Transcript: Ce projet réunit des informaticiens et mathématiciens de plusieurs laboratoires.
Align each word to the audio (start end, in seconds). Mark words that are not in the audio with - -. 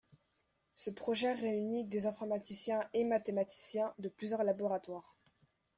Ce 0.73 0.89
projet 0.89 1.31
réunit 1.31 1.83
des 1.85 2.07
informaticiens 2.07 2.83
et 2.95 3.03
mathématiciens 3.03 3.93
de 3.99 4.09
plusieurs 4.09 4.43
laboratoires. 4.43 5.15